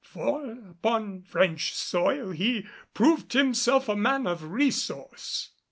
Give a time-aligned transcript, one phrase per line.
[0.03, 2.65] For upon French soil he
[2.95, 5.51] proved himself a man of resource.